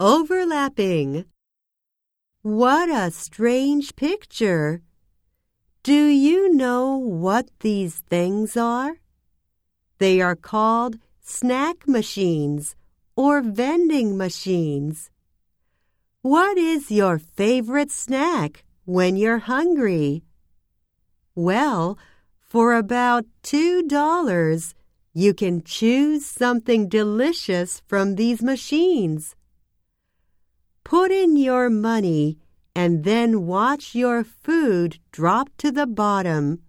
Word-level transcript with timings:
overlapping. 0.00 1.26
What 2.40 2.88
a 2.88 3.10
strange 3.10 3.94
picture! 3.96 4.80
Do 5.82 6.06
you 6.06 6.54
know 6.54 6.96
what 6.96 7.50
these 7.60 7.96
things 8.08 8.56
are? 8.56 8.96
They 9.98 10.22
are 10.22 10.36
called 10.36 10.96
snack 11.20 11.86
machines 11.86 12.76
or 13.14 13.42
vending 13.42 14.16
machines. 14.16 15.10
What 16.22 16.56
is 16.56 16.90
your 16.90 17.18
favorite 17.18 17.90
snack 17.90 18.64
when 18.86 19.16
you're 19.16 19.44
hungry? 19.54 20.22
Well, 21.34 21.98
for 22.38 22.74
about 22.74 23.26
two 23.42 23.82
dollars, 23.82 24.74
you 25.12 25.34
can 25.34 25.62
choose 25.62 26.24
something 26.24 26.88
delicious 26.88 27.82
from 27.86 28.14
these 28.14 28.42
machines. 28.42 29.36
Put 30.90 31.12
in 31.12 31.36
your 31.36 31.70
money 31.70 32.36
and 32.74 33.04
then 33.04 33.46
watch 33.46 33.94
your 33.94 34.24
food 34.24 34.98
drop 35.12 35.48
to 35.58 35.70
the 35.70 35.86
bottom. 35.86 36.62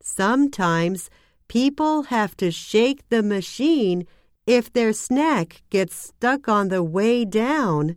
Sometimes 0.00 1.10
people 1.48 2.04
have 2.14 2.36
to 2.36 2.52
shake 2.52 3.08
the 3.08 3.24
machine 3.24 4.06
if 4.46 4.72
their 4.72 4.92
snack 4.92 5.62
gets 5.68 5.96
stuck 5.96 6.48
on 6.48 6.68
the 6.68 6.84
way 6.84 7.24
down. 7.24 7.96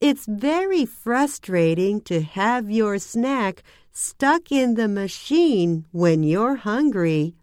It's 0.00 0.26
very 0.26 0.84
frustrating 0.84 2.00
to 2.00 2.20
have 2.20 2.68
your 2.68 2.98
snack 2.98 3.62
stuck 3.92 4.50
in 4.50 4.74
the 4.74 4.88
machine 4.88 5.86
when 5.92 6.24
you're 6.24 6.56
hungry. 6.56 7.36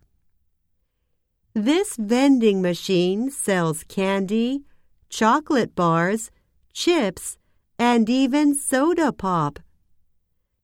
This 1.53 1.95
vending 1.95 2.61
machine 2.61 3.31
sells 3.31 3.85
candy, 3.85 4.65
chocolate 5.09 5.75
bars, 5.75 6.29
chips, 6.73 7.37
and 7.77 8.09
even 8.09 8.55
soda 8.55 9.11
pop. 9.11 9.59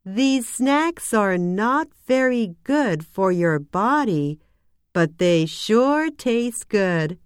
These 0.06 0.48
snacks 0.48 1.14
are 1.14 1.38
not 1.38 1.88
very 2.06 2.56
good 2.64 3.06
for 3.06 3.32
your 3.32 3.60
body, 3.60 4.40
but 4.94 5.18
they 5.18 5.46
sure 5.46 6.10
taste 6.10 6.70
good. 6.70 7.18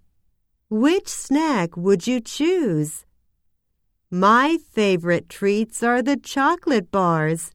Which 0.68 1.08
snack 1.08 1.76
would 1.76 2.06
you 2.06 2.20
choose? 2.20 3.04
My 4.10 4.58
favorite 4.72 5.28
treats 5.28 5.82
are 5.82 6.02
the 6.02 6.16
chocolate 6.16 6.90
bars. 6.90 7.52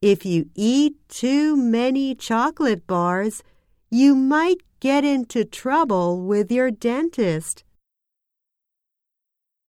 If 0.00 0.24
you 0.24 0.50
eat 0.54 0.94
too 1.08 1.56
many 1.56 2.14
chocolate 2.14 2.86
bars, 2.86 3.42
you 3.90 4.14
might 4.14 4.62
get 4.80 5.04
into 5.04 5.44
trouble 5.44 6.22
with 6.22 6.52
your 6.52 6.70
dentist. 6.70 7.64